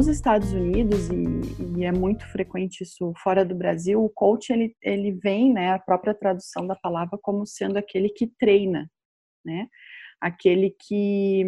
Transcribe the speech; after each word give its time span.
nos 0.00 0.08
Estados 0.08 0.50
Unidos, 0.54 1.10
e, 1.10 1.78
e, 1.78 1.84
é 1.84 1.92
muito 1.92 2.26
frequente 2.32 2.80
isso 2.80 3.12
fora 3.22 3.44
do 3.44 3.54
Brasil, 3.54 4.02
o 4.02 4.08
coach 4.08 4.50
ele, 4.50 4.74
ele 4.82 5.12
vem, 5.12 5.52
né, 5.52 5.72
a 5.74 5.78
própria 5.78 6.14
tradução 6.14 6.66
da 6.66 6.74
palavra, 6.74 7.18
como 7.20 7.44
sendo 7.44 7.76
aquele 7.76 8.08
que 8.08 8.26
treina, 8.26 8.90
né? 9.44 9.66
Aquele 10.18 10.74
que, 10.80 11.44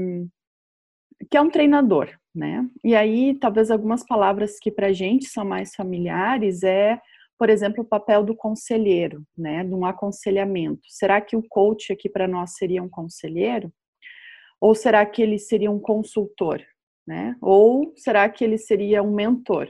que 1.31 1.37
é 1.39 1.41
um 1.41 1.49
treinador, 1.49 2.11
né? 2.35 2.69
E 2.85 2.95
aí, 2.95 3.39
talvez 3.39 3.71
algumas 3.71 4.05
palavras 4.05 4.59
que 4.59 4.71
para 4.71 4.93
gente 4.93 5.31
são 5.31 5.47
mais 5.47 5.75
familiares 5.75 6.63
é, 6.63 7.01
por 7.39 7.49
exemplo, 7.49 7.83
o 7.83 7.89
papel 7.89 8.23
do 8.23 8.37
conselheiro, 8.37 9.25
né? 9.35 9.65
De 9.65 9.73
um 9.73 9.87
aconselhamento. 9.87 10.83
Será 10.89 11.23
que 11.23 11.37
o 11.37 11.49
coach 11.49 11.91
aqui 11.91 12.07
para 12.07 12.29
nós 12.29 12.55
seria 12.57 12.83
um 12.83 12.89
conselheiro? 12.89 13.73
Ou 14.61 14.75
será 14.75 15.07
que 15.07 15.23
ele 15.23 15.39
seria 15.39 15.71
um 15.71 15.81
consultor? 15.81 16.63
Né? 17.13 17.37
Ou 17.43 17.93
será 17.95 18.27
que 18.27 18.43
ele 18.43 18.57
seria 18.57 19.03
um 19.03 19.15
mentor? 19.15 19.69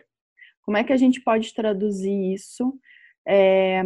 Como 0.63 0.77
é 0.77 0.85
que 0.85 0.93
a 0.93 0.97
gente 0.97 1.21
pode 1.21 1.53
traduzir 1.53 2.33
isso 2.33 2.73
é, 3.27 3.81
eh, 3.81 3.85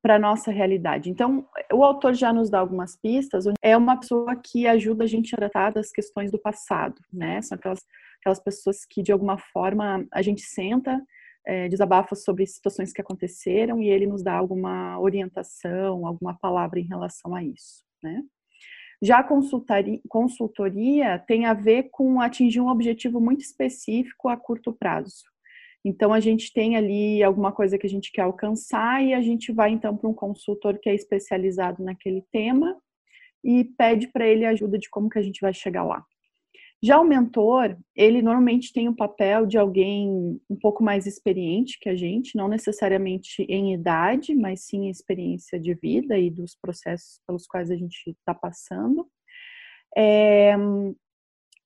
para 0.00 0.18
nossa 0.18 0.50
realidade? 0.50 1.10
Então, 1.10 1.46
o 1.70 1.84
autor 1.84 2.14
já 2.14 2.32
nos 2.32 2.48
dá 2.48 2.58
algumas 2.58 2.96
pistas. 2.96 3.44
É 3.60 3.76
uma 3.76 4.00
pessoa 4.00 4.34
que 4.34 4.66
ajuda 4.66 5.04
a 5.04 5.06
gente 5.06 5.34
a 5.34 5.36
tratar 5.36 5.72
das 5.72 5.90
questões 5.90 6.32
do 6.32 6.38
passado, 6.38 6.94
né? 7.12 7.42
São 7.42 7.54
aquelas, 7.54 7.80
aquelas 8.18 8.40
pessoas 8.40 8.86
que, 8.86 9.02
de 9.02 9.12
alguma 9.12 9.36
forma, 9.36 10.06
a 10.10 10.22
gente 10.22 10.40
senta, 10.40 11.02
é, 11.46 11.68
desabafa 11.68 12.14
sobre 12.14 12.46
situações 12.46 12.94
que 12.94 13.02
aconteceram 13.02 13.82
e 13.82 13.90
ele 13.90 14.06
nos 14.06 14.22
dá 14.22 14.32
alguma 14.32 14.98
orientação, 14.98 16.06
alguma 16.06 16.32
palavra 16.38 16.80
em 16.80 16.88
relação 16.88 17.34
a 17.34 17.44
isso, 17.44 17.84
né? 18.02 18.22
Já 19.02 19.18
a 19.18 19.28
consultoria 20.08 21.18
tem 21.26 21.44
a 21.44 21.52
ver 21.52 21.88
com 21.90 22.20
atingir 22.20 22.60
um 22.60 22.68
objetivo 22.68 23.20
muito 23.20 23.40
específico 23.40 24.28
a 24.28 24.36
curto 24.36 24.72
prazo. 24.72 25.24
Então, 25.84 26.12
a 26.12 26.20
gente 26.20 26.52
tem 26.52 26.76
ali 26.76 27.20
alguma 27.20 27.50
coisa 27.50 27.76
que 27.76 27.84
a 27.84 27.90
gente 27.90 28.12
quer 28.12 28.22
alcançar 28.22 29.02
e 29.02 29.12
a 29.12 29.20
gente 29.20 29.50
vai 29.50 29.70
então 29.70 29.96
para 29.96 30.08
um 30.08 30.14
consultor 30.14 30.78
que 30.78 30.88
é 30.88 30.94
especializado 30.94 31.82
naquele 31.82 32.22
tema 32.30 32.76
e 33.42 33.64
pede 33.64 34.06
para 34.06 34.24
ele 34.24 34.46
ajuda 34.46 34.78
de 34.78 34.88
como 34.88 35.08
que 35.08 35.18
a 35.18 35.22
gente 35.22 35.40
vai 35.40 35.52
chegar 35.52 35.82
lá. 35.82 36.04
Já 36.84 37.00
o 37.00 37.04
mentor, 37.04 37.76
ele 37.94 38.20
normalmente 38.20 38.72
tem 38.72 38.88
o 38.88 38.96
papel 38.96 39.46
de 39.46 39.56
alguém 39.56 40.40
um 40.50 40.56
pouco 40.60 40.82
mais 40.82 41.06
experiente 41.06 41.78
que 41.80 41.88
a 41.88 41.94
gente, 41.94 42.36
não 42.36 42.48
necessariamente 42.48 43.42
em 43.42 43.72
idade, 43.72 44.34
mas 44.34 44.64
sim 44.64 44.86
em 44.86 44.90
experiência 44.90 45.60
de 45.60 45.74
vida 45.74 46.18
e 46.18 46.28
dos 46.28 46.56
processos 46.56 47.20
pelos 47.24 47.46
quais 47.46 47.70
a 47.70 47.76
gente 47.76 48.10
está 48.10 48.34
passando. 48.34 49.08
É, 49.96 50.56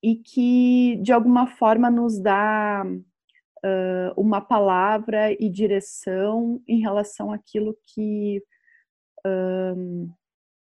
e 0.02 0.16
que, 0.16 0.96
de 1.02 1.12
alguma 1.12 1.46
forma, 1.46 1.90
nos 1.90 2.20
dá 2.20 2.84
uh, 2.86 4.20
uma 4.20 4.42
palavra 4.42 5.32
e 5.32 5.48
direção 5.48 6.62
em 6.68 6.80
relação 6.80 7.32
àquilo 7.32 7.74
que 7.86 8.42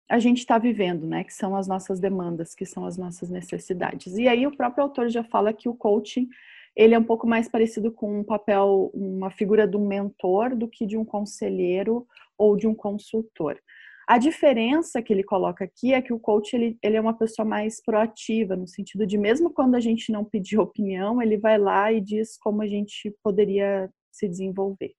a 0.08 0.18
gente 0.18 0.38
está 0.38 0.58
vivendo, 0.58 1.06
né? 1.06 1.24
Que 1.24 1.32
são 1.32 1.56
as 1.56 1.66
nossas 1.66 1.98
demandas, 1.98 2.54
que 2.54 2.66
são 2.66 2.84
as 2.84 2.96
nossas 2.96 3.30
necessidades. 3.30 4.16
E 4.16 4.28
aí 4.28 4.46
o 4.46 4.56
próprio 4.56 4.84
autor 4.84 5.08
já 5.08 5.24
fala 5.24 5.52
que 5.52 5.68
o 5.68 5.74
coaching 5.74 6.28
ele 6.76 6.94
é 6.94 6.98
um 6.98 7.04
pouco 7.04 7.26
mais 7.26 7.48
parecido 7.48 7.92
com 7.92 8.20
um 8.20 8.24
papel, 8.24 8.90
uma 8.92 9.30
figura 9.30 9.66
de 9.66 9.76
um 9.76 9.86
mentor 9.86 10.56
do 10.56 10.68
que 10.68 10.84
de 10.84 10.96
um 10.96 11.04
conselheiro 11.04 12.06
ou 12.36 12.56
de 12.56 12.66
um 12.66 12.74
consultor. 12.74 13.60
A 14.06 14.18
diferença 14.18 15.00
que 15.00 15.12
ele 15.12 15.22
coloca 15.22 15.64
aqui 15.64 15.94
é 15.94 16.02
que 16.02 16.12
o 16.12 16.18
coach 16.18 16.54
ele, 16.54 16.76
ele 16.82 16.96
é 16.96 17.00
uma 17.00 17.16
pessoa 17.16 17.46
mais 17.46 17.80
proativa, 17.82 18.54
no 18.54 18.66
sentido 18.66 19.06
de 19.06 19.16
mesmo 19.16 19.50
quando 19.50 19.76
a 19.76 19.80
gente 19.80 20.12
não 20.12 20.24
pedir 20.24 20.58
opinião, 20.58 21.22
ele 21.22 21.38
vai 21.38 21.56
lá 21.56 21.90
e 21.90 22.00
diz 22.00 22.36
como 22.36 22.60
a 22.60 22.66
gente 22.66 23.14
poderia 23.22 23.88
se 24.12 24.28
desenvolver. 24.28 24.92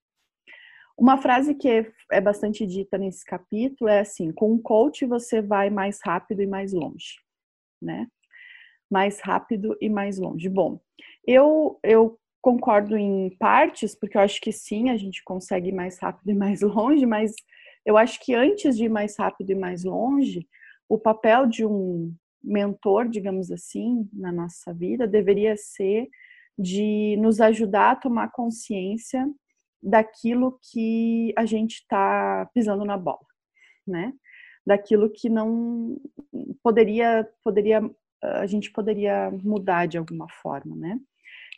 Uma 0.98 1.18
frase 1.18 1.54
que 1.54 1.68
é, 1.68 1.92
é 2.12 2.22
bastante 2.22 2.66
dita 2.66 2.98
nesse 2.98 3.26
capítulo 3.26 3.90
é 3.90 4.00
assim: 4.00 4.32
com 4.32 4.54
um 4.54 4.62
coach 4.62 5.06
você 5.06 5.42
vai 5.42 5.70
mais 5.70 6.00
rápido 6.04 6.42
e 6.42 6.48
mais 6.48 6.72
longe, 6.72 7.20
né? 7.82 8.08
Mais 8.90 9.20
rápido 9.20 9.76
e 9.82 9.90
mais 9.90 10.18
longe. 10.18 10.48
Bom, 10.48 10.80
eu, 11.28 11.80
eu 11.84 12.18
concordo 12.42 12.96
em 12.96 13.36
partes, 13.38 13.94
porque 13.96 14.18
eu 14.18 14.22
acho 14.22 14.40
que 14.40 14.52
sim, 14.52 14.90
a 14.90 14.98
gente 14.98 15.24
consegue 15.24 15.70
ir 15.70 15.74
mais 15.74 16.00
rápido 16.00 16.30
e 16.30 16.36
mais 16.36 16.62
longe, 16.64 17.06
mas 17.06 17.34
eu 17.86 17.98
acho 17.98 18.20
que 18.24 18.34
antes 18.34 18.78
de 18.78 18.86
ir 18.86 18.90
mais 18.90 19.18
rápido 19.18 19.52
e 19.52 19.56
mais 19.56 19.84
longe, 19.84 20.48
o 20.88 20.98
papel 20.98 21.46
de 21.46 21.66
um 21.66 22.14
mentor, 22.44 23.10
digamos 23.10 23.52
assim, 23.52 24.08
na 24.14 24.32
nossa 24.32 24.74
vida 24.74 25.08
deveria 25.08 25.58
ser 25.58 26.08
de 26.58 27.18
nos 27.20 27.42
ajudar 27.42 27.92
a 27.92 27.96
tomar 27.96 28.32
consciência 28.32 29.28
daquilo 29.86 30.60
que 30.72 31.32
a 31.38 31.46
gente 31.46 31.76
está 31.76 32.50
pisando 32.54 32.84
na 32.84 32.98
bola, 32.98 33.26
né? 33.86 34.14
Daquilo 34.66 35.12
que 35.12 35.30
não 35.30 36.02
poderia, 36.64 37.30
poderia, 37.44 37.88
a 38.22 38.48
gente 38.48 38.72
poderia 38.72 39.30
mudar 39.44 39.86
de 39.86 40.00
alguma 40.00 40.28
forma, 40.42 40.76
né? 40.76 41.00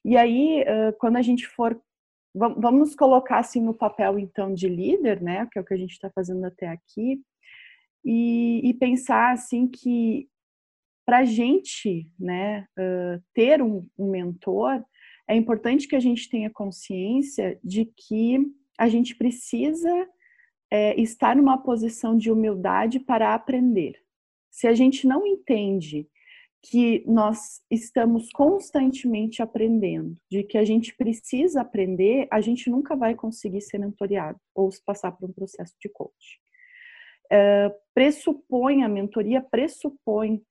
E 0.04 0.18
aí, 0.18 0.66
quando 1.00 1.16
a 1.16 1.22
gente 1.22 1.48
for, 1.48 1.80
vamos 2.36 2.96
colocar 2.96 3.40
assim 3.40 3.62
no 3.62 3.74
papel 3.74 4.20
então 4.20 4.54
de 4.54 4.68
líder, 4.68 5.22
né? 5.22 5.48
Que 5.50 5.58
é 5.58 5.62
o 5.62 5.66
que 5.66 5.74
a 5.74 5.78
gente 5.78 5.92
está 5.92 6.10
fazendo 6.10 6.46
até 6.46 6.68
aqui, 6.68 7.22
e, 8.04 8.62
e 8.70 8.74
pensar 8.74 9.32
assim 9.32 9.68
que 9.68 10.28
para 11.06 11.20
a 11.20 11.26
gente, 11.26 12.10
né, 12.20 12.68
ter 13.34 13.62
um 13.62 13.88
mentor 13.98 14.84
é 15.28 15.36
importante 15.36 15.88
que 15.88 15.96
a 15.96 16.00
gente 16.00 16.30
tenha 16.30 16.50
consciência 16.50 17.60
de 17.64 17.86
que 17.86 18.40
a 18.78 18.88
gente 18.88 19.16
precisa 19.16 20.08
é, 20.72 21.00
estar 21.00 21.36
numa 21.36 21.58
posição 21.58 22.18
de 22.18 22.32
humildade 22.32 23.00
para 23.00 23.34
aprender. 23.34 24.02
Se 24.50 24.68
a 24.68 24.74
gente 24.74 25.08
não 25.08 25.26
entende 25.26 26.08
que 26.64 27.04
nós 27.06 27.62
estamos 27.70 28.30
constantemente 28.32 29.42
aprendendo, 29.42 30.16
de 30.30 30.44
que 30.44 30.58
a 30.58 30.66
gente 30.66 30.96
precisa 30.96 31.62
aprender, 31.62 32.28
a 32.32 32.42
gente 32.42 32.70
nunca 32.70 32.96
vai 32.96 33.16
conseguir 33.16 33.62
ser 33.62 33.78
mentoriado 33.78 34.40
ou 34.56 34.70
passar 34.86 35.12
por 35.12 35.30
um 35.30 35.34
processo 35.34 35.76
de 35.80 35.90
coach. 35.90 36.40
É, 37.32 37.74
pressupõe, 37.94 38.84
a 38.84 38.90
mentoria 38.90 39.42
pressupõe 39.42 40.42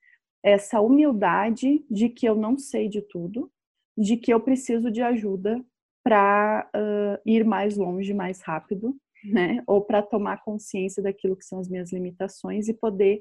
essa 0.43 0.81
humildade 0.81 1.85
de 1.91 2.09
que 2.09 2.27
eu 2.27 2.35
não 2.35 2.57
sei 2.57 2.89
de 2.89 3.03
tudo, 3.03 3.51
de 3.97 4.17
que 4.17 4.33
eu 4.33 4.41
preciso 4.41 4.91
de 4.91 5.03
ajuda 5.03 5.65
para 6.05 6.71
uh, 6.75 7.21
ir 7.25 7.45
mais 7.45 7.77
longe, 7.77 8.15
mais 8.15 8.41
rápido, 8.41 8.97
né? 9.25 9.63
Ou 9.67 9.83
para 9.83 10.03
tomar 10.03 10.43
consciência 10.43 11.03
daquilo 11.03 11.37
que 11.37 11.45
são 11.45 11.59
as 11.59 11.69
minhas 11.69 11.93
limitações 11.93 12.69
e 12.69 12.75
poder, 12.75 13.21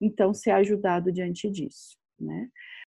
então, 0.00 0.34
ser 0.34 0.50
ajudado 0.50 1.12
diante 1.12 1.48
disso, 1.50 1.96
né? 2.18 2.48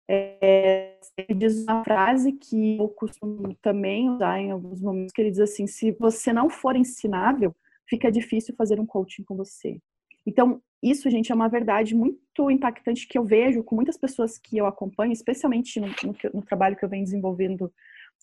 É, 0.08 1.00
ele 1.18 1.40
diz 1.40 1.64
uma 1.64 1.84
frase 1.84 2.31
que 2.31 2.78
eu 2.78 2.88
costumo 2.90 3.56
também 3.56 4.09
usar 4.09 4.40
em 4.40 4.52
alguns 4.52 4.81
momentos, 4.81 5.12
que 5.12 5.22
ele 5.22 5.31
diz 5.31 5.40
assim, 5.40 5.66
se 5.66 5.91
você 5.94 6.31
não 6.31 6.50
for 6.50 6.75
ensinável, 6.75 7.56
fica 7.90 8.12
difícil 8.12 8.53
fazer 8.56 8.80
um 8.80 8.85
coaching 8.85 9.24
com 9.24 9.35
você. 9.35 9.80
Então, 10.25 10.62
isso, 10.85 11.09
gente, 11.09 11.31
é 11.31 11.35
uma 11.35 11.50
verdade 11.50 11.96
muito 11.96 12.51
impactante 12.51 13.07
que 13.07 13.18
eu 13.18 13.25
vejo 13.25 13.63
com 13.63 13.73
muitas 13.75 13.97
pessoas 13.97 14.38
que 14.38 14.56
eu 14.56 14.68
acompanho, 14.68 15.12
especialmente 15.12 15.79
no, 15.79 15.88
no, 15.88 16.16
no, 16.35 16.46
trabalho 16.46 16.75
que 16.75 16.85
eu 16.85 16.90
venho 16.90 17.03
desenvolvendo 17.03 17.73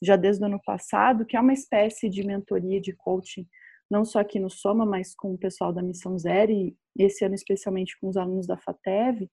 já 0.00 0.14
desde 0.14 0.44
o 0.44 0.46
ano 0.46 0.60
passado, 0.64 1.26
que 1.26 1.36
é 1.36 1.40
uma 1.40 1.52
espécie 1.52 2.08
de 2.08 2.24
mentoria 2.24 2.80
de 2.80 2.92
coaching, 2.92 3.48
não 3.90 4.04
só 4.04 4.20
aqui 4.20 4.38
no 4.38 4.48
Soma, 4.48 4.86
mas 4.86 5.12
com 5.12 5.34
o 5.34 5.38
pessoal 5.38 5.72
da 5.72 5.82
Missão 5.82 6.16
Zero 6.16 6.52
e 6.52 6.76
esse 6.96 7.24
ano 7.24 7.34
especialmente 7.34 7.98
com 7.98 8.08
os 8.08 8.16
alunos 8.16 8.46
da 8.46 8.56
FATEV, 8.56 9.28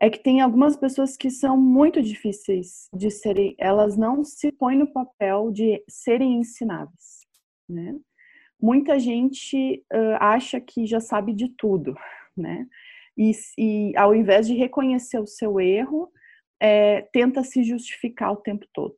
é 0.00 0.08
que 0.08 0.22
tem 0.22 0.40
algumas 0.40 0.76
pessoas 0.76 1.18
que 1.18 1.30
são 1.30 1.58
muito 1.58 2.02
difíceis 2.02 2.88
de 2.92 3.10
serem, 3.10 3.54
elas 3.58 3.98
não 3.98 4.24
se 4.24 4.50
põem 4.50 4.78
no 4.78 4.90
papel 4.90 5.52
de 5.52 5.84
serem 5.88 6.38
ensináveis, 6.38 7.20
né? 7.68 7.98
Muita 8.64 8.98
gente 8.98 9.84
uh, 9.92 10.16
acha 10.18 10.58
que 10.58 10.86
já 10.86 10.98
sabe 10.98 11.34
de 11.34 11.50
tudo, 11.50 11.94
né? 12.34 12.66
E, 13.16 13.30
e 13.58 13.96
ao 13.96 14.14
invés 14.14 14.46
de 14.46 14.54
reconhecer 14.54 15.18
o 15.18 15.26
seu 15.26 15.60
erro, 15.60 16.10
é, 16.58 17.02
tenta 17.12 17.44
se 17.44 17.62
justificar 17.62 18.32
o 18.32 18.36
tempo 18.36 18.66
todo. 18.72 18.96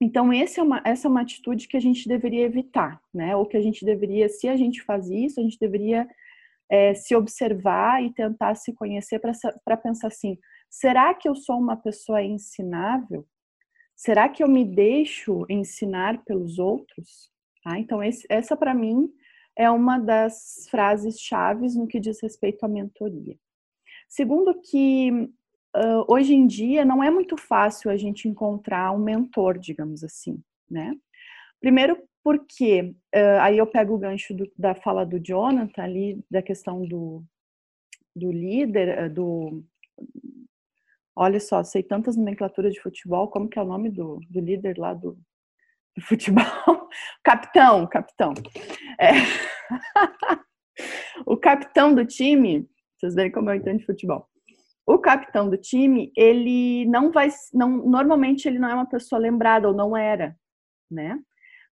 Então, 0.00 0.32
é 0.32 0.44
uma, 0.62 0.80
essa 0.84 1.08
é 1.08 1.10
uma 1.10 1.22
atitude 1.22 1.66
que 1.66 1.76
a 1.76 1.80
gente 1.80 2.08
deveria 2.08 2.44
evitar, 2.44 3.00
né? 3.12 3.34
Ou 3.34 3.44
que 3.46 3.56
a 3.56 3.60
gente 3.60 3.84
deveria, 3.84 4.28
se 4.28 4.46
a 4.46 4.56
gente 4.56 4.80
faz 4.82 5.10
isso, 5.10 5.40
a 5.40 5.42
gente 5.42 5.58
deveria 5.58 6.08
é, 6.70 6.94
se 6.94 7.16
observar 7.16 8.04
e 8.04 8.14
tentar 8.14 8.54
se 8.54 8.72
conhecer 8.72 9.20
para 9.64 9.76
pensar 9.76 10.06
assim: 10.06 10.38
será 10.70 11.12
que 11.14 11.28
eu 11.28 11.34
sou 11.34 11.58
uma 11.58 11.76
pessoa 11.76 12.22
ensinável? 12.22 13.26
Será 13.96 14.28
que 14.28 14.40
eu 14.40 14.48
me 14.48 14.64
deixo 14.64 15.44
ensinar 15.50 16.22
pelos 16.24 16.60
outros? 16.60 17.36
Tá? 17.68 17.78
Então, 17.78 18.02
esse, 18.02 18.26
essa 18.30 18.56
para 18.56 18.72
mim 18.72 19.12
é 19.54 19.70
uma 19.70 19.98
das 19.98 20.66
frases 20.70 21.20
chaves 21.20 21.76
no 21.76 21.86
que 21.86 22.00
diz 22.00 22.18
respeito 22.22 22.64
à 22.64 22.68
mentoria. 22.68 23.36
Segundo 24.08 24.58
que 24.58 25.10
uh, 25.76 26.04
hoje 26.08 26.34
em 26.34 26.46
dia 26.46 26.82
não 26.82 27.04
é 27.04 27.10
muito 27.10 27.36
fácil 27.36 27.90
a 27.90 27.96
gente 27.98 28.26
encontrar 28.26 28.90
um 28.92 28.98
mentor, 28.98 29.58
digamos 29.58 30.02
assim, 30.02 30.42
né? 30.70 30.96
Primeiro 31.60 31.98
porque, 32.24 32.94
uh, 33.14 33.40
aí 33.42 33.58
eu 33.58 33.66
pego 33.66 33.94
o 33.94 33.98
gancho 33.98 34.34
do, 34.34 34.50
da 34.56 34.74
fala 34.74 35.04
do 35.04 35.20
Jonathan 35.20 35.82
ali, 35.82 36.24
da 36.30 36.40
questão 36.40 36.86
do, 36.86 37.22
do 38.16 38.32
líder, 38.32 39.10
do... 39.10 39.62
Olha 41.14 41.40
só, 41.40 41.62
sei 41.62 41.82
tantas 41.82 42.16
nomenclaturas 42.16 42.72
de 42.72 42.80
futebol, 42.80 43.28
como 43.28 43.48
que 43.48 43.58
é 43.58 43.62
o 43.62 43.66
nome 43.66 43.90
do, 43.90 44.20
do 44.30 44.40
líder 44.40 44.78
lá 44.78 44.94
do, 44.94 45.12
do 45.12 45.26
futebol? 46.00 46.44
capitão, 47.24 47.86
capitão. 47.86 48.34
É. 49.00 49.12
o 51.26 51.36
capitão 51.36 51.94
do 51.94 52.04
time, 52.04 52.68
vocês 52.98 53.14
verem 53.14 53.32
como 53.32 53.50
eu 53.50 53.54
entendo 53.54 53.78
de 53.78 53.86
futebol 53.86 54.28
o 54.88 54.98
capitão 54.98 55.50
do 55.50 55.58
time, 55.58 56.10
ele 56.16 56.86
não 56.86 57.12
vai, 57.12 57.28
não, 57.52 57.86
normalmente 57.86 58.48
ele 58.48 58.58
não 58.58 58.70
é 58.70 58.74
uma 58.74 58.88
pessoa 58.88 59.20
lembrada 59.20 59.68
ou 59.68 59.74
não 59.74 59.94
era, 59.94 60.34
né? 60.90 61.20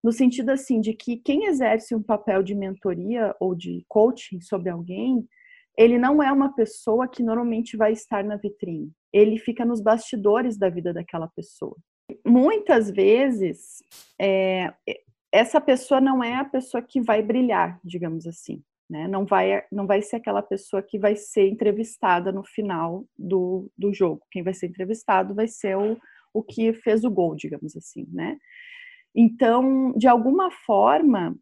No 0.04 0.12
sentido 0.12 0.50
assim 0.50 0.82
de 0.82 0.92
que 0.92 1.16
quem 1.16 1.46
exerce 1.46 1.94
um 1.94 2.02
papel 2.02 2.42
de 2.42 2.54
mentoria 2.54 3.34
ou 3.40 3.54
de 3.54 3.82
coaching 3.88 4.42
sobre 4.42 4.68
alguém, 4.68 5.26
ele 5.78 5.96
não 5.98 6.22
é 6.22 6.30
uma 6.30 6.54
pessoa 6.54 7.08
que 7.08 7.22
normalmente 7.22 7.74
vai 7.74 7.90
estar 7.90 8.22
na 8.22 8.36
vitrine. 8.36 8.92
Ele 9.10 9.38
fica 9.38 9.64
nos 9.64 9.80
bastidores 9.80 10.58
da 10.58 10.68
vida 10.68 10.92
daquela 10.92 11.28
pessoa. 11.28 11.74
Muitas 12.24 12.90
vezes, 12.90 13.82
é, 14.20 14.72
essa 15.32 15.60
pessoa 15.60 16.00
não 16.00 16.22
é 16.22 16.34
a 16.36 16.44
pessoa 16.44 16.82
que 16.82 17.00
vai 17.00 17.22
brilhar, 17.22 17.80
digamos 17.84 18.26
assim. 18.26 18.62
Né? 18.88 19.08
Não, 19.08 19.26
vai, 19.26 19.64
não 19.70 19.86
vai 19.86 20.00
ser 20.00 20.16
aquela 20.16 20.42
pessoa 20.42 20.80
que 20.82 20.98
vai 20.98 21.16
ser 21.16 21.48
entrevistada 21.48 22.30
no 22.30 22.44
final 22.44 23.04
do, 23.18 23.68
do 23.76 23.92
jogo. 23.92 24.22
Quem 24.30 24.42
vai 24.42 24.54
ser 24.54 24.68
entrevistado 24.68 25.34
vai 25.34 25.48
ser 25.48 25.76
o, 25.76 25.98
o 26.32 26.42
que 26.42 26.72
fez 26.72 27.04
o 27.04 27.10
gol, 27.10 27.34
digamos 27.34 27.76
assim, 27.76 28.06
né? 28.12 28.36
Então, 29.14 29.92
de 29.96 30.06
alguma 30.06 30.50
forma, 30.50 31.34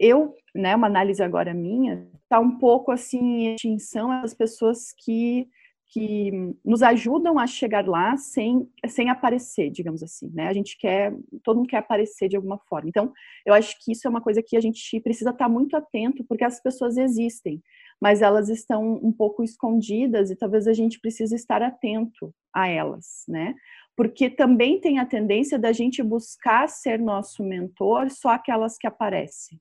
eu, 0.00 0.34
né, 0.54 0.74
uma 0.74 0.86
análise 0.86 1.22
agora 1.22 1.52
minha, 1.52 2.08
tá 2.28 2.40
um 2.40 2.58
pouco 2.58 2.90
assim 2.90 3.18
em 3.18 3.54
extinção 3.54 4.10
as 4.10 4.32
pessoas 4.32 4.92
que 5.04 5.46
que 5.92 6.30
nos 6.64 6.82
ajudam 6.82 7.36
a 7.36 7.48
chegar 7.48 7.86
lá 7.86 8.16
sem, 8.16 8.68
sem 8.86 9.10
aparecer, 9.10 9.70
digamos 9.70 10.04
assim, 10.04 10.30
né? 10.32 10.46
A 10.46 10.52
gente 10.52 10.78
quer, 10.78 11.12
todo 11.42 11.56
mundo 11.56 11.68
quer 11.68 11.78
aparecer 11.78 12.28
de 12.28 12.36
alguma 12.36 12.58
forma. 12.58 12.88
Então, 12.88 13.12
eu 13.44 13.52
acho 13.52 13.76
que 13.82 13.90
isso 13.90 14.06
é 14.06 14.10
uma 14.10 14.20
coisa 14.20 14.40
que 14.40 14.56
a 14.56 14.60
gente 14.60 15.00
precisa 15.00 15.30
estar 15.30 15.48
muito 15.48 15.76
atento, 15.76 16.24
porque 16.24 16.44
as 16.44 16.62
pessoas 16.62 16.96
existem, 16.96 17.60
mas 18.00 18.22
elas 18.22 18.48
estão 18.48 19.00
um 19.02 19.12
pouco 19.12 19.42
escondidas 19.42 20.30
e 20.30 20.36
talvez 20.36 20.68
a 20.68 20.72
gente 20.72 21.00
precise 21.00 21.34
estar 21.34 21.60
atento 21.60 22.32
a 22.54 22.68
elas, 22.68 23.24
né? 23.28 23.56
Porque 23.96 24.30
também 24.30 24.80
tem 24.80 25.00
a 25.00 25.06
tendência 25.06 25.58
da 25.58 25.72
gente 25.72 26.02
buscar 26.04 26.68
ser 26.68 27.00
nosso 27.00 27.42
mentor 27.42 28.10
só 28.10 28.30
aquelas 28.30 28.78
que 28.78 28.86
aparecem. 28.86 29.60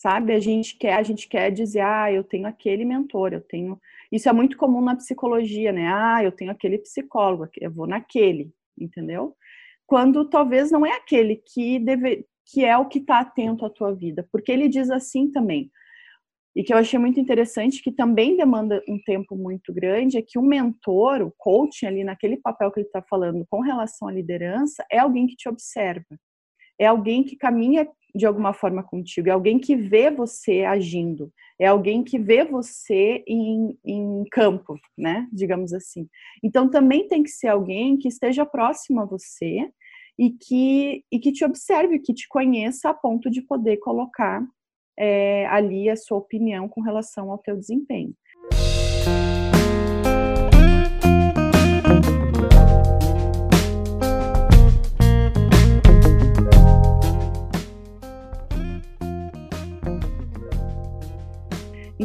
Sabe? 0.00 0.32
A 0.32 0.40
gente 0.40 0.78
quer, 0.78 0.94
a 0.94 1.02
gente 1.02 1.28
quer 1.28 1.50
dizer, 1.50 1.80
ah, 1.80 2.10
eu 2.10 2.24
tenho 2.24 2.46
aquele 2.46 2.86
mentor, 2.86 3.34
eu 3.34 3.40
tenho 3.42 3.78
isso 4.10 4.30
é 4.30 4.32
muito 4.32 4.56
comum 4.56 4.80
na 4.80 4.96
psicologia, 4.96 5.72
né? 5.72 5.86
Ah, 5.92 6.24
eu 6.24 6.32
tenho 6.32 6.50
aquele 6.50 6.78
psicólogo, 6.78 7.48
eu 7.60 7.70
vou 7.70 7.86
naquele, 7.86 8.50
entendeu? 8.78 9.36
Quando 9.86 10.24
talvez 10.24 10.70
não 10.70 10.86
é 10.86 10.92
aquele 10.96 11.36
que 11.36 11.78
deve, 11.78 12.26
que 12.46 12.64
é 12.64 12.78
o 12.78 12.88
que 12.88 12.98
está 12.98 13.20
atento 13.20 13.66
à 13.66 13.68
tua 13.68 13.94
vida, 13.94 14.26
porque 14.32 14.50
ele 14.50 14.68
diz 14.68 14.90
assim 14.90 15.30
também. 15.30 15.70
E 16.56 16.64
que 16.64 16.72
eu 16.72 16.78
achei 16.78 16.98
muito 16.98 17.20
interessante, 17.20 17.82
que 17.82 17.92
também 17.92 18.38
demanda 18.38 18.82
um 18.88 18.98
tempo 19.04 19.36
muito 19.36 19.70
grande, 19.70 20.16
é 20.16 20.22
que 20.22 20.38
o 20.38 20.42
mentor, 20.42 21.20
o 21.20 21.32
coaching 21.36 21.86
ali 21.86 22.04
naquele 22.04 22.38
papel 22.38 22.72
que 22.72 22.80
ele 22.80 22.86
está 22.86 23.02
falando 23.02 23.46
com 23.50 23.60
relação 23.60 24.08
à 24.08 24.12
liderança, 24.12 24.82
é 24.90 24.98
alguém 24.98 25.26
que 25.26 25.36
te 25.36 25.46
observa, 25.46 26.18
é 26.80 26.86
alguém 26.86 27.22
que 27.22 27.36
caminha 27.36 27.86
de 28.14 28.26
alguma 28.26 28.54
forma 28.54 28.82
contigo, 28.82 29.28
é 29.28 29.32
alguém 29.32 29.58
que 29.58 29.76
vê 29.76 30.10
você 30.10 30.64
agindo, 30.64 31.30
é 31.60 31.66
alguém 31.66 32.02
que 32.02 32.18
vê 32.18 32.42
você 32.42 33.22
em, 33.28 33.78
em 33.84 34.24
campo, 34.32 34.76
né? 34.98 35.28
Digamos 35.30 35.72
assim. 35.74 36.08
Então 36.42 36.68
também 36.68 37.06
tem 37.06 37.22
que 37.22 37.30
ser 37.30 37.48
alguém 37.48 37.98
que 37.98 38.08
esteja 38.08 38.46
próximo 38.46 39.00
a 39.00 39.04
você 39.04 39.70
e 40.18 40.30
que, 40.30 41.04
e 41.12 41.18
que 41.20 41.30
te 41.30 41.44
observe, 41.44 42.00
que 42.00 42.14
te 42.14 42.26
conheça 42.28 42.88
a 42.88 42.94
ponto 42.94 43.30
de 43.30 43.42
poder 43.42 43.76
colocar 43.76 44.42
é, 44.98 45.46
ali 45.46 45.88
a 45.88 45.96
sua 45.96 46.18
opinião 46.18 46.68
com 46.68 46.80
relação 46.80 47.30
ao 47.30 47.38
teu 47.38 47.56
desempenho. 47.56 48.14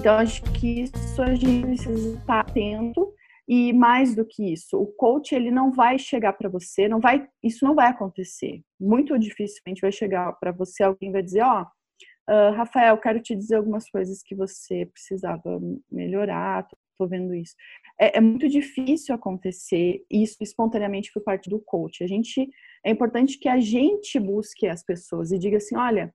Então, 0.06 0.20
acho 0.20 0.44
que 0.54 0.82
isso 0.82 1.20
a 1.20 1.34
gente 1.34 1.66
precisa 1.66 2.20
estar 2.20 2.42
atento 2.42 3.12
e 3.48 3.74
mais 3.74 4.16
do 4.16 4.24
que 4.24 4.54
isso, 4.54 4.80
o 4.80 4.86
coach 4.86 5.34
ele 5.34 5.50
não 5.50 5.72
vai 5.72 5.98
chegar 5.98 6.34
para 6.34 6.48
você, 6.48 6.88
não 6.88 7.00
vai, 7.00 7.28
isso 7.42 7.66
não 7.66 7.74
vai 7.74 7.88
acontecer. 7.88 8.62
Muito 8.80 9.18
dificilmente 9.18 9.82
vai 9.82 9.92
chegar 9.92 10.32
para 10.34 10.52
você 10.52 10.84
alguém 10.84 11.12
vai 11.12 11.24
dizer, 11.24 11.42
ó, 11.42 11.64
oh, 11.64 12.32
uh, 12.32 12.54
Rafael, 12.54 12.96
quero 13.00 13.20
te 13.20 13.36
dizer 13.36 13.56
algumas 13.56 13.90
coisas 13.90 14.22
que 14.22 14.36
você 14.36 14.86
precisava 14.86 15.60
melhorar, 15.92 16.68
tô, 16.68 16.78
tô 17.00 17.08
vendo 17.08 17.34
isso. 17.34 17.56
É, 18.00 18.20
é, 18.20 18.22
muito 18.22 18.48
difícil 18.48 19.16
acontecer 19.16 20.06
isso 20.08 20.38
espontaneamente 20.40 21.12
por 21.12 21.24
parte 21.24 21.50
do 21.50 21.60
coach. 21.60 22.04
A 22.04 22.08
gente 22.08 22.48
é 22.86 22.92
importante 22.92 23.40
que 23.40 23.50
a 23.50 23.60
gente 23.60 24.20
busque 24.20 24.68
as 24.68 24.84
pessoas 24.84 25.32
e 25.32 25.40
diga 25.40 25.58
assim, 25.58 25.76
olha, 25.76 26.14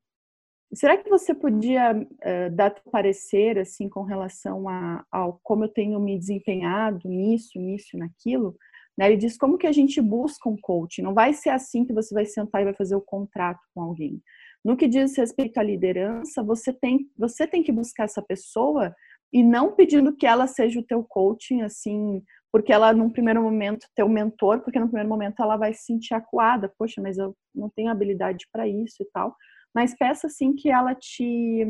Será 0.73 0.97
que 0.97 1.11
você 1.11 1.35
podia 1.35 1.93
uh, 1.93 2.55
dar 2.55 2.73
parecer 2.93 3.59
assim 3.59 3.89
com 3.89 4.03
relação 4.03 4.69
a, 4.69 5.05
ao 5.11 5.41
como 5.43 5.65
eu 5.65 5.69
tenho 5.69 5.99
me 5.99 6.17
desempenhado 6.17 7.09
nisso, 7.09 7.59
nisso, 7.59 7.99
naquilo? 7.99 8.57
Né? 8.97 9.07
Ele 9.07 9.17
diz 9.17 9.37
como 9.37 9.59
que 9.59 9.67
a 9.67 9.73
gente 9.73 10.01
busca 10.01 10.49
um 10.49 10.57
coach. 10.57 11.03
Não 11.03 11.13
vai 11.13 11.33
ser 11.33 11.51
assim 11.51 11.85
que 11.85 11.93
você 11.93 12.15
vai 12.15 12.25
sentar 12.25 12.63
e 12.63 12.67
vai 12.67 12.75
fazer 12.75 12.95
o 12.95 13.01
contrato 13.01 13.61
com 13.75 13.83
alguém. 13.83 14.23
No 14.65 14.77
que 14.77 14.87
diz 14.87 15.17
respeito 15.17 15.59
à 15.59 15.63
liderança, 15.63 16.43
você 16.43 16.73
tem, 16.73 17.11
você 17.19 17.47
tem 17.47 17.63
que 17.65 17.73
buscar 17.73 18.05
essa 18.05 18.23
pessoa 18.23 18.95
e 19.33 19.43
não 19.43 19.75
pedindo 19.75 20.15
que 20.15 20.27
ela 20.27 20.47
seja 20.47 20.79
o 20.79 20.85
teu 20.85 21.03
coaching, 21.03 21.63
assim, 21.63 22.23
porque 22.53 22.73
ela, 22.73 22.93
num 22.93 23.11
primeiro 23.11 23.43
momento, 23.43 23.87
teu 23.95 24.09
mentor, 24.09 24.61
porque 24.61 24.79
no 24.79 24.87
primeiro 24.87 25.09
momento 25.09 25.43
ela 25.43 25.57
vai 25.57 25.73
se 25.73 25.85
sentir 25.85 26.15
acuada, 26.15 26.73
poxa, 26.79 27.01
mas 27.01 27.17
eu 27.17 27.35
não 27.55 27.71
tenho 27.71 27.91
habilidade 27.91 28.47
para 28.53 28.69
isso 28.69 29.03
e 29.03 29.07
tal 29.13 29.35
mas 29.75 29.95
peça 29.97 30.27
assim 30.27 30.55
que 30.55 30.71
ela 30.71 30.95
te 30.95 31.65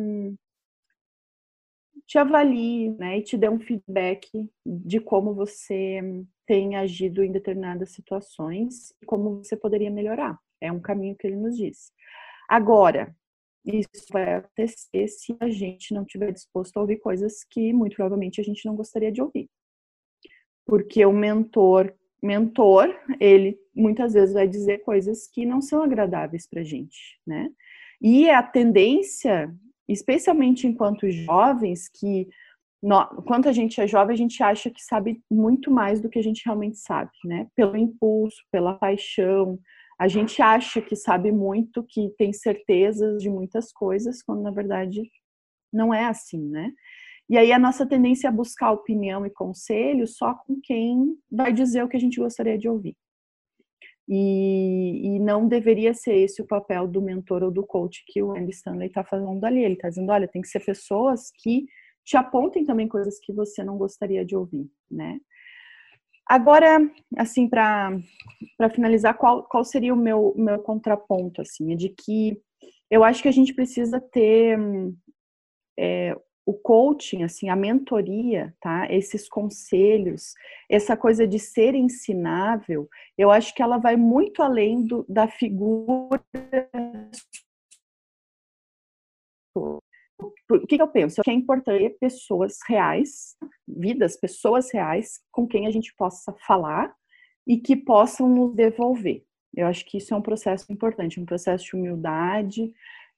te 2.07 2.19
avalie, 2.19 2.91
né, 2.99 3.19
e 3.19 3.23
te 3.23 3.37
dê 3.39 3.49
um 3.49 3.61
feedback 3.61 4.29
de 4.67 5.01
como 5.01 5.33
você 5.33 6.01
tem 6.45 6.75
agido 6.75 7.23
em 7.23 7.31
determinadas 7.31 7.93
situações 7.93 8.93
e 9.01 9.07
como 9.07 9.37
você 9.45 9.57
poderia 9.57 9.91
melhorar. 9.93 10.37
É 10.61 10.73
um 10.73 10.81
caminho 10.81 11.15
que 11.17 11.27
ele 11.29 11.37
nos 11.37 11.57
diz. 11.57 11.93
Agora, 12.49 13.15
isso 13.65 14.07
vai 14.11 14.35
acontecer 14.35 15.07
se 15.07 15.37
a 15.39 15.49
gente 15.49 15.95
não 15.95 16.03
estiver 16.03 16.33
disposto 16.33 16.77
a 16.77 16.81
ouvir 16.81 16.99
coisas 16.99 17.45
que 17.45 17.73
muito 17.73 17.95
provavelmente 17.95 18.41
a 18.41 18.45
gente 18.45 18.67
não 18.67 18.75
gostaria 18.75 19.13
de 19.13 19.23
ouvir. 19.23 19.49
Porque 20.67 21.05
o 21.07 21.13
mentor, 21.13 21.95
mentor, 22.23 22.89
ele 23.21 23.59
muitas 23.73 24.15
vezes 24.15 24.35
vai 24.35 24.49
dizer 24.49 24.79
coisas 24.79 25.29
que 25.29 25.47
não 25.47 25.61
são 25.61 25.83
agradáveis 25.83 26.49
para 26.49 26.61
a 26.61 26.65
gente, 26.65 27.21
né? 27.27 27.51
E 28.01 28.31
a 28.31 28.43
tendência, 28.43 29.55
especialmente 29.89 30.67
enquanto 30.67 31.11
jovens, 31.11 31.89
que 31.89 32.29
quando 33.27 33.47
a 33.47 33.53
gente 33.53 33.81
é 33.81 33.87
jovem, 33.87 34.15
a 34.15 34.17
gente 34.17 34.43
acha 34.43 34.71
que 34.71 34.83
sabe 34.83 35.23
muito 35.31 35.71
mais 35.71 36.01
do 36.01 36.09
que 36.09 36.19
a 36.19 36.23
gente 36.23 36.43
realmente 36.45 36.79
sabe, 36.79 37.11
né? 37.25 37.47
Pelo 37.55 37.77
impulso, 37.77 38.39
pela 38.51 38.75
paixão. 38.75 39.59
A 39.99 40.09
gente 40.09 40.41
acha 40.41 40.81
que 40.81 40.97
sabe 40.97 41.31
muito, 41.31 41.85
que 41.85 42.09
tem 42.17 42.33
certezas 42.33 43.23
de 43.23 43.29
muitas 43.29 43.71
coisas, 43.71 44.23
quando 44.23 44.41
na 44.41 44.51
verdade 44.51 45.03
não 45.71 45.93
é 45.93 46.07
assim, 46.07 46.49
né? 46.49 46.73
E 47.29 47.37
aí 47.37 47.53
a 47.53 47.59
nossa 47.59 47.87
tendência 47.87 48.29
é 48.29 48.33
buscar 48.33 48.73
opinião 48.73 49.27
e 49.27 49.31
conselho 49.31 50.07
só 50.07 50.35
com 50.35 50.59
quem 50.63 51.17
vai 51.31 51.53
dizer 51.53 51.85
o 51.85 51.89
que 51.89 51.97
a 51.99 52.01
gente 52.01 52.19
gostaria 52.19 52.57
de 52.57 52.69
ouvir. 52.69 52.97
E, 54.13 55.07
e, 55.07 55.19
não 55.21 55.47
deveria 55.47 55.95
ser 55.95 56.17
esse 56.17 56.43
o 56.43 56.47
papel 56.47 56.89
do 56.89 57.01
mentor 57.01 57.45
ou 57.45 57.51
do 57.51 57.65
coach 57.65 58.03
que 58.09 58.21
o 58.21 58.33
Andy 58.33 58.51
Stanley 58.51 58.89
está 58.89 59.05
falando 59.05 59.45
ali. 59.45 59.63
Ele 59.63 59.75
está 59.75 59.89
dizendo, 59.89 60.11
olha, 60.11 60.27
tem 60.27 60.43
que 60.43 60.49
ser 60.49 60.59
pessoas 60.59 61.31
que 61.31 61.67
te 62.05 62.17
apontem 62.17 62.65
também 62.65 62.89
coisas 62.89 63.21
que 63.21 63.33
você 63.33 63.63
não 63.63 63.79
gostaria 63.79 64.25
de 64.25 64.35
ouvir, 64.35 64.69
né? 64.91 65.21
Agora, 66.27 66.79
assim, 67.17 67.49
para 67.49 68.01
finalizar, 68.75 69.17
qual, 69.17 69.45
qual 69.45 69.65
seria 69.65 69.95
o 69.95 69.97
meu, 69.97 70.35
meu 70.37 70.59
contraponto, 70.61 71.41
assim, 71.41 71.73
é 71.73 71.77
de 71.77 71.89
que 71.91 72.41
eu 72.91 73.05
acho 73.05 73.23
que 73.23 73.29
a 73.29 73.33
gente 73.33 73.55
precisa 73.55 74.01
ter 74.01 74.59
é, 75.79 76.17
o 76.47 76.55
coaching, 76.55 77.23
assim, 77.23 77.49
a 77.49 77.57
mentoria, 77.57 78.55
tá? 78.61 78.91
Esses 78.93 79.29
conselhos, 79.29 80.35
essa 80.69 80.97
coisa 80.97 81.27
de 81.27 81.39
ser 81.39 81.75
ensinável, 81.75 82.89
eu 83.17 83.31
acho 83.31 83.55
que 83.55 83.63
ela 83.63 83.79
vai 83.79 83.97
muito 83.97 84.43
além 84.43 84.85
do, 84.85 85.05
da 85.09 85.29
figura. 85.29 86.23
O 89.57 90.67
que 90.67 90.81
eu 90.81 90.89
penso? 90.89 91.23
Que 91.23 91.31
é 91.31 91.35
importante 91.35 91.97
pessoas 92.01 92.59
reais, 92.69 93.37
vidas, 93.67 94.17
pessoas 94.17 94.73
reais, 94.73 95.21
com 95.31 95.47
quem 95.47 95.67
a 95.67 95.71
gente 95.71 95.95
possa 95.97 96.33
falar 96.47 96.95
e 97.47 97.59
que 97.59 97.77
possam 97.77 98.29
nos 98.29 98.55
devolver. 98.55 99.25
Eu 99.55 99.67
acho 99.67 99.85
que 99.85 99.99
isso 99.99 100.15
é 100.15 100.17
um 100.17 100.23
processo 100.23 100.73
importante, 100.73 101.21
um 101.21 101.27
processo 101.27 101.65
de 101.65 101.77
humildade, 101.77 102.73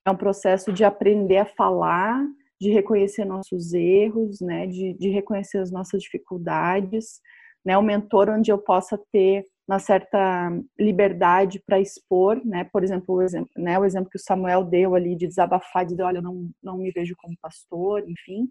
é 0.04 0.10
um 0.10 0.16
processo 0.16 0.72
de 0.72 0.84
aprender 0.84 1.38
a 1.38 1.44
falar 1.44 2.24
de 2.62 2.71
reconhecer 2.71 3.25
nossos 3.25 3.75
erros, 3.75 4.40
né, 4.40 4.69
de, 4.69 4.95
de 4.95 5.09
reconhecer 5.09 5.59
as 5.59 5.73
nossas 5.73 6.00
dificuldades, 6.00 7.21
né, 7.64 7.76
um 7.76 7.83
mentor 7.83 8.31
onde 8.31 8.52
eu 8.52 8.59
possa 8.59 8.97
ter 9.11 9.45
uma 9.66 9.81
certa 9.81 10.49
liberdade 10.78 11.61
para 11.66 11.81
expor, 11.81 12.40
né, 12.45 12.62
por 12.73 12.85
exemplo, 12.85 13.16
o 13.16 13.23
exemplo, 13.23 13.50
né, 13.57 13.76
o 13.81 13.85
exemplo 13.85 14.09
que 14.09 14.16
o 14.16 14.23
Samuel 14.23 14.62
deu 14.62 14.95
ali 14.95 15.16
de 15.16 15.26
desabafar, 15.26 15.85
de 15.85 15.90
dizer, 15.90 16.04
olha, 16.04 16.19
eu 16.19 16.23
não, 16.23 16.50
não 16.62 16.78
me 16.78 16.92
vejo 16.92 17.16
como 17.19 17.37
pastor, 17.42 18.09
enfim, 18.09 18.49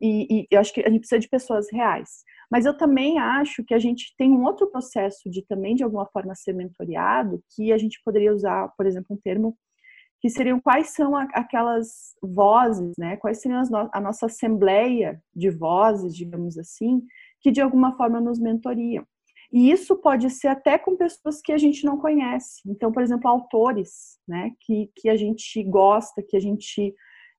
e, 0.00 0.26
e, 0.30 0.46
eu 0.50 0.58
acho 0.58 0.72
que 0.72 0.80
a 0.80 0.88
gente 0.88 1.00
precisa 1.00 1.20
de 1.20 1.28
pessoas 1.28 1.70
reais. 1.70 2.24
Mas 2.50 2.66
eu 2.66 2.76
também 2.76 3.18
acho 3.18 3.62
que 3.64 3.74
a 3.74 3.78
gente 3.78 4.14
tem 4.16 4.30
um 4.30 4.44
outro 4.44 4.70
processo 4.70 5.30
de 5.30 5.42
também, 5.42 5.74
de 5.74 5.84
alguma 5.84 6.06
forma, 6.06 6.34
ser 6.34 6.54
mentoriado, 6.54 7.42
que 7.54 7.72
a 7.72 7.78
gente 7.78 8.00
poderia 8.04 8.32
usar, 8.32 8.68
por 8.76 8.86
exemplo, 8.86 9.14
um 9.14 9.20
termo 9.22 9.56
que 10.24 10.30
seriam 10.30 10.58
quais 10.58 10.94
são 10.94 11.14
aquelas 11.14 12.14
vozes, 12.22 12.94
né? 12.98 13.14
Quais 13.18 13.42
seriam 13.42 13.62
no 13.70 13.90
a 13.92 14.00
nossa 14.00 14.24
assembleia 14.24 15.22
de 15.36 15.50
vozes, 15.50 16.16
digamos 16.16 16.56
assim, 16.56 17.02
que 17.42 17.50
de 17.50 17.60
alguma 17.60 17.94
forma 17.94 18.22
nos 18.22 18.38
mentoriam. 18.38 19.06
E 19.52 19.70
isso 19.70 19.94
pode 19.96 20.30
ser 20.30 20.48
até 20.48 20.78
com 20.78 20.96
pessoas 20.96 21.42
que 21.42 21.52
a 21.52 21.58
gente 21.58 21.84
não 21.84 21.98
conhece. 21.98 22.62
Então, 22.66 22.90
por 22.90 23.02
exemplo, 23.02 23.28
autores, 23.28 24.18
né? 24.26 24.52
Que, 24.60 24.90
que 24.96 25.10
a 25.10 25.14
gente 25.14 25.62
gosta, 25.64 26.22
que 26.26 26.38
a 26.38 26.40
gente 26.40 26.94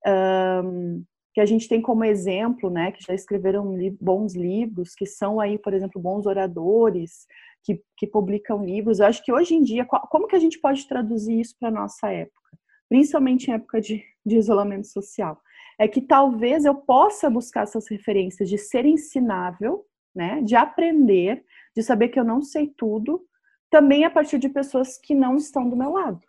um, 0.05 1.03
que 1.33 1.41
a 1.41 1.45
gente 1.47 1.67
tem 1.67 1.81
como 1.81 2.03
exemplo, 2.03 2.69
né? 2.69 2.91
Que 2.91 3.03
já 3.03 3.15
escreveram 3.15 3.75
li 3.75 3.97
bons 3.99 4.35
livros, 4.35 4.93
que 4.93 5.07
são 5.07 5.39
aí, 5.39 5.57
por 5.57 5.73
exemplo, 5.73 5.99
bons 5.99 6.27
oradores, 6.27 7.25
que, 7.63 7.81
que 7.97 8.05
publicam 8.05 8.63
livros. 8.63 8.99
Eu 8.99 9.07
acho 9.07 9.25
que 9.25 9.33
hoje 9.33 9.55
em 9.55 9.63
dia, 9.63 9.85
como 9.85 10.27
que 10.27 10.35
a 10.35 10.39
gente 10.39 10.59
pode 10.59 10.87
traduzir 10.87 11.39
isso 11.39 11.55
para 11.59 11.71
nossa 11.71 12.11
época? 12.11 12.45
Principalmente 12.89 13.49
em 13.49 13.53
época 13.53 13.81
de, 13.81 14.03
de 14.25 14.37
isolamento 14.37 14.87
social, 14.87 15.41
é 15.79 15.87
que 15.87 16.01
talvez 16.01 16.65
eu 16.65 16.75
possa 16.75 17.29
buscar 17.29 17.63
essas 17.63 17.87
referências 17.89 18.49
de 18.49 18.57
ser 18.57 18.85
ensinável, 18.85 19.85
né, 20.15 20.41
de 20.41 20.55
aprender, 20.55 21.43
de 21.75 21.83
saber 21.83 22.09
que 22.09 22.19
eu 22.19 22.23
não 22.23 22.41
sei 22.41 22.67
tudo, 22.77 23.25
também 23.69 24.05
a 24.05 24.09
partir 24.09 24.39
de 24.39 24.47
pessoas 24.47 24.97
que 24.97 25.13
não 25.13 25.35
estão 25.35 25.69
do 25.69 25.75
meu 25.75 25.91
lado. 25.91 26.21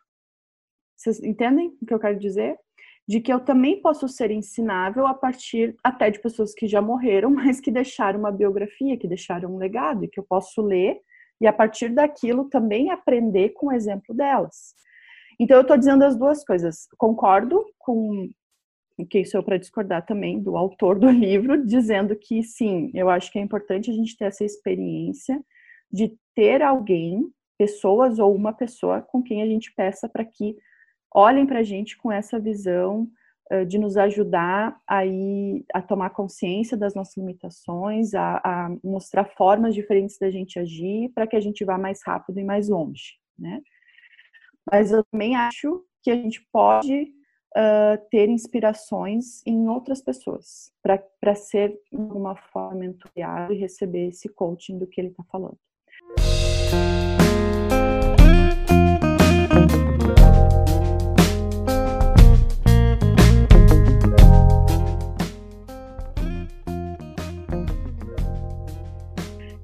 Vocês 0.97 1.23
entendem 1.23 1.77
o 1.81 1.87
que 1.87 1.95
eu 1.95 2.01
quero 2.01 2.19
dizer? 2.19 2.59
De 3.07 3.21
que 3.21 3.33
eu 3.33 3.39
também 3.39 3.81
posso 3.81 4.09
ser 4.09 4.33
ensinável 4.33 5.07
a 5.07 5.15
partir 5.15 5.77
até 5.85 6.11
de 6.11 6.19
pessoas 6.19 6.53
que 6.53 6.67
já 6.67 6.83
morreram, 6.83 7.31
mas 7.35 7.61
que 7.61 7.71
deixaram 7.71 8.19
uma 8.19 8.33
biografia, 8.33 8.97
que 8.97 9.07
deixaram 9.07 9.55
um 9.55 9.59
legado, 9.59 10.05
e 10.05 10.09
que 10.09 10.19
eu 10.19 10.25
posso 10.25 10.61
ler 10.63 11.01
e 11.41 11.47
a 11.47 11.53
partir 11.53 11.91
daquilo 11.91 12.49
também 12.49 12.91
aprender 12.91 13.51
com 13.51 13.67
o 13.67 13.73
exemplo 13.73 14.15
delas. 14.15 14.75
Então, 15.39 15.57
eu 15.59 15.63
estou 15.63 15.77
dizendo 15.77 16.05
as 16.05 16.17
duas 16.17 16.45
coisas. 16.45 16.89
Concordo 16.97 17.65
com 17.79 18.31
que 19.05 19.21
isso 19.21 19.37
é 19.37 19.43
para 19.43 19.59
discordar 19.59 20.07
também 20.07 20.41
do 20.41 20.57
autor 20.57 20.99
do 20.99 21.11
livro, 21.11 21.67
dizendo 21.67 22.17
que 22.17 22.43
sim, 22.43 22.91
eu 22.95 23.11
acho 23.11 23.31
que 23.31 23.39
é 23.39 23.43
importante 23.43 23.91
a 23.91 23.95
gente 23.95 24.17
ter 24.17 24.27
essa 24.27 24.45
experiência 24.45 25.43
de 25.93 26.17
ter 26.35 26.63
alguém, 26.63 27.31
pessoas 27.59 28.19
ou 28.19 28.35
uma 28.35 28.53
pessoa 28.53 29.01
com 29.03 29.23
quem 29.23 29.43
a 29.43 29.47
gente 29.47 29.73
peça 29.75 30.09
para 30.09 30.25
que 30.25 30.57
olhem 31.15 31.47
para 31.47 31.61
a 31.61 31.63
gente 31.63 31.97
com 31.97 32.13
essa 32.13 32.39
visão 32.39 33.09
uh, 33.51 33.65
de 33.65 33.79
nos 33.79 33.97
ajudar 33.97 34.79
a, 34.87 35.07
ir, 35.07 35.65
a 35.73 35.81
tomar 35.81 36.11
consciência 36.11 36.77
das 36.77 36.95
nossas 36.95 37.17
limitações, 37.17 38.15
a, 38.15 38.41
a 38.45 38.77
mostrar 38.85 39.25
formas 39.25 39.75
diferentes 39.75 40.19
da 40.19 40.31
gente 40.31 40.59
agir 40.59 41.11
para 41.15 41.27
que 41.27 41.37
a 41.37 41.41
gente 41.41 41.65
vá 41.65 41.79
mais 41.79 42.01
rápido 42.05 42.39
e 42.39 42.45
mais 42.45 42.69
longe, 42.69 43.15
né? 43.39 43.63
Mas 44.71 44.91
eu 44.91 45.05
também 45.05 45.37
acho 45.37 45.85
que 46.03 46.11
a 46.11 46.17
gente 46.17 46.45
pode 46.53 47.03
uh, 47.57 48.09
ter 48.11 48.29
inspirações 48.29 49.47
em 49.47 49.69
outras 49.69 50.03
pessoas 50.03 50.73
para 50.83 51.35
ser 51.35 51.79
de 51.91 51.97
alguma 51.97 52.35
forma 52.35 52.75
mentorado 52.75 53.53
e 53.53 53.59
receber 53.59 54.09
esse 54.09 54.29
coaching 54.29 54.79
do 54.79 54.87
que 54.87 55.01
ele 55.01 55.09
está 55.09 55.23
falando. 55.31 55.57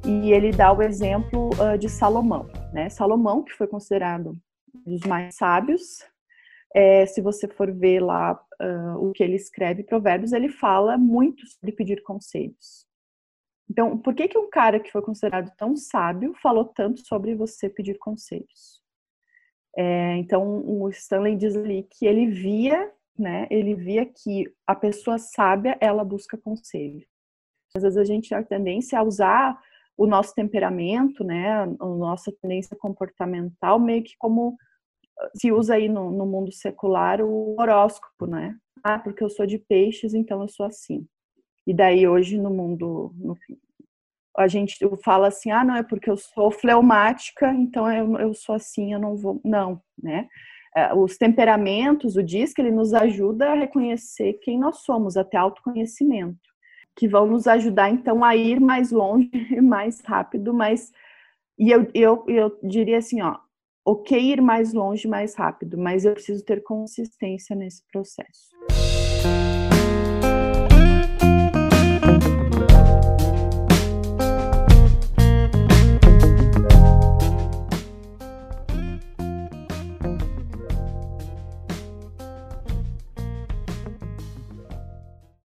E 0.04 0.30
ele 0.30 0.52
dá 0.52 0.72
o 0.72 0.80
exemplo 0.80 1.50
uh, 1.54 1.76
de 1.76 1.88
Salomão, 1.88 2.46
né? 2.72 2.88
Salomão, 2.88 3.42
que 3.42 3.52
foi 3.52 3.66
considerado 3.66 4.36
dos 4.74 5.00
mais 5.02 5.34
sábios. 5.34 6.04
É, 6.74 7.04
se 7.06 7.20
você 7.20 7.46
for 7.46 7.70
ver 7.70 8.00
lá 8.00 8.32
uh, 8.60 8.96
o 8.96 9.12
que 9.12 9.22
ele 9.22 9.36
escreve, 9.36 9.84
Provérbios, 9.84 10.32
ele 10.32 10.48
fala 10.48 10.96
muito 10.96 11.46
sobre 11.46 11.72
pedir 11.72 12.02
conselhos. 12.02 12.86
Então, 13.70 13.96
por 13.98 14.14
que, 14.14 14.28
que 14.28 14.38
um 14.38 14.50
cara 14.50 14.80
que 14.80 14.90
foi 14.90 15.02
considerado 15.02 15.50
tão 15.56 15.76
sábio 15.76 16.34
falou 16.42 16.64
tanto 16.64 17.06
sobre 17.06 17.34
você 17.34 17.68
pedir 17.68 17.98
conselhos? 17.98 18.82
É, 19.76 20.16
então, 20.16 20.62
o 20.66 20.88
Stanley 20.90 21.36
diz 21.36 21.56
ali 21.56 21.84
que 21.84 22.06
ele 22.06 22.26
via, 22.26 22.92
né, 23.18 23.46
ele 23.50 23.74
via 23.74 24.04
que 24.04 24.52
a 24.66 24.74
pessoa 24.74 25.18
sábia, 25.18 25.76
ela 25.80 26.04
busca 26.04 26.36
conselho. 26.36 27.06
Às 27.74 27.82
vezes 27.82 27.98
a 27.98 28.04
gente 28.04 28.28
tem 28.28 28.36
a 28.36 28.42
tendência 28.42 28.98
a 28.98 29.02
usar 29.02 29.58
o 29.96 30.06
nosso 30.06 30.34
temperamento, 30.34 31.22
né, 31.22 31.62
a 31.62 31.66
nossa 31.66 32.32
tendência 32.40 32.76
comportamental 32.76 33.78
meio 33.78 34.02
que 34.02 34.14
como 34.18 34.56
se 35.36 35.52
usa 35.52 35.74
aí 35.74 35.88
no, 35.88 36.10
no 36.10 36.26
mundo 36.26 36.52
secular 36.52 37.20
o 37.20 37.54
horóscopo, 37.60 38.26
né? 38.26 38.56
Ah, 38.82 38.98
porque 38.98 39.22
eu 39.22 39.30
sou 39.30 39.46
de 39.46 39.58
peixes, 39.58 40.14
então 40.14 40.42
eu 40.42 40.48
sou 40.48 40.66
assim. 40.66 41.06
E 41.66 41.72
daí 41.72 42.08
hoje 42.08 42.38
no 42.38 42.50
mundo 42.50 43.14
no, 43.16 43.36
a 44.36 44.48
gente 44.48 44.78
fala 45.04 45.28
assim, 45.28 45.50
ah, 45.50 45.64
não 45.64 45.76
é 45.76 45.82
porque 45.82 46.10
eu 46.10 46.16
sou 46.16 46.50
fleumática, 46.50 47.52
então 47.52 47.90
eu, 47.92 48.18
eu 48.18 48.34
sou 48.34 48.54
assim, 48.54 48.92
eu 48.92 48.98
não 48.98 49.16
vou, 49.16 49.40
não, 49.44 49.80
né? 50.02 50.26
É, 50.74 50.94
os 50.94 51.18
temperamentos, 51.18 52.16
o 52.16 52.22
DISC, 52.22 52.58
ele 52.58 52.70
nos 52.70 52.94
ajuda 52.94 53.50
a 53.50 53.54
reconhecer 53.54 54.34
quem 54.42 54.58
nós 54.58 54.78
somos, 54.78 55.18
até 55.18 55.36
autoconhecimento, 55.36 56.40
que 56.96 57.08
vão 57.08 57.26
nos 57.26 57.46
ajudar 57.46 57.90
então 57.90 58.22
a 58.24 58.36
ir 58.36 58.60
mais 58.60 58.90
longe, 58.90 59.30
mais 59.62 60.00
rápido, 60.00 60.52
mas 60.52 60.92
e 61.58 61.70
eu, 61.70 61.86
eu, 61.94 62.24
eu 62.28 62.58
diria 62.62 62.98
assim, 62.98 63.20
ó, 63.22 63.38
ok 63.84 64.18
ir 64.18 64.40
mais 64.40 64.72
longe 64.72 65.06
mais 65.06 65.34
rápido, 65.34 65.78
mas 65.78 66.04
eu 66.04 66.12
preciso 66.12 66.44
ter 66.44 66.62
consistência 66.62 67.54
nesse 67.54 67.82
processo. 67.90 68.50